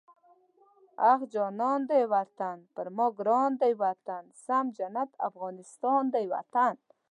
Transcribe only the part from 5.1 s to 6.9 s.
افغانستان دی وطن